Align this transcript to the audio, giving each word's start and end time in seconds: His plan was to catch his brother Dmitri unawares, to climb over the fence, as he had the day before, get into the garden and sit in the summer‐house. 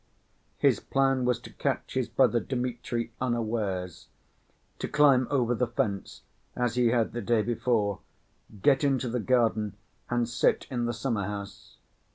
His 0.57 0.79
plan 0.79 1.25
was 1.25 1.39
to 1.41 1.53
catch 1.53 1.93
his 1.93 2.07
brother 2.09 2.39
Dmitri 2.39 3.11
unawares, 3.21 4.07
to 4.79 4.87
climb 4.87 5.27
over 5.29 5.53
the 5.53 5.67
fence, 5.67 6.23
as 6.55 6.73
he 6.73 6.87
had 6.87 7.11
the 7.11 7.21
day 7.21 7.43
before, 7.43 7.99
get 8.63 8.83
into 8.83 9.07
the 9.09 9.19
garden 9.19 9.75
and 10.09 10.27
sit 10.27 10.65
in 10.71 10.85
the 10.85 10.91
summer‐house. 10.93 11.75